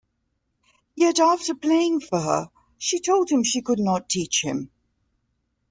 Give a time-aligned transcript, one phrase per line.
[0.95, 4.71] Yet after playing for her, she told him she could not teach him.